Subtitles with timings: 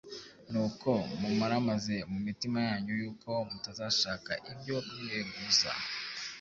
[0.51, 5.71] Nuko mumaramaze mu mitima yanyu yuko mutazashaka ibyo mwireguza,